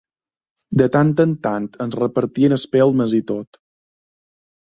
[0.81, 3.61] De tant en tant ens repartien espelmes i tot.